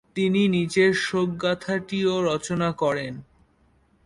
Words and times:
তিনি 0.15 0.41
নিচের 0.47 0.91
শোকগাঁথাটিও 1.05 2.13
রচনা 2.29 2.69
করেন 2.81 3.13